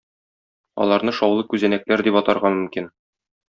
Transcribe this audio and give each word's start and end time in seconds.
Аларны 0.85 1.13
"шаулы 1.19 1.45
күзәнәкләр" 1.53 2.03
дип 2.11 2.21
атарга 2.23 2.55
мөмкин. 2.59 2.93